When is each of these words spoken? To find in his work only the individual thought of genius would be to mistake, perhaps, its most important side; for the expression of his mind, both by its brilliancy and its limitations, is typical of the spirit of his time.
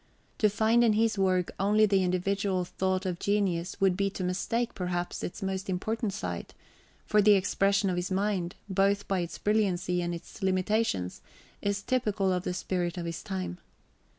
To 0.39 0.49
find 0.49 0.83
in 0.83 0.93
his 0.93 1.19
work 1.19 1.51
only 1.59 1.85
the 1.85 2.01
individual 2.03 2.65
thought 2.65 3.05
of 3.05 3.19
genius 3.19 3.79
would 3.79 3.95
be 3.95 4.09
to 4.09 4.23
mistake, 4.23 4.73
perhaps, 4.73 5.21
its 5.23 5.43
most 5.43 5.69
important 5.69 6.11
side; 6.11 6.55
for 7.05 7.21
the 7.21 7.35
expression 7.35 7.87
of 7.87 7.97
his 7.97 8.09
mind, 8.09 8.55
both 8.67 9.07
by 9.07 9.19
its 9.19 9.37
brilliancy 9.37 10.01
and 10.01 10.15
its 10.15 10.41
limitations, 10.41 11.21
is 11.61 11.83
typical 11.83 12.33
of 12.33 12.45
the 12.45 12.53
spirit 12.55 12.97
of 12.97 13.05
his 13.05 13.21
time. 13.21 13.59